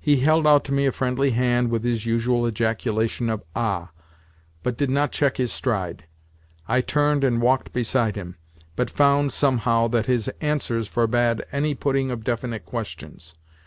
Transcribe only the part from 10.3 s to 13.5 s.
answers forbade any putting of definite questions.